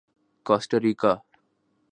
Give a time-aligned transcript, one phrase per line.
[0.45, 1.11] کوسٹا ریکا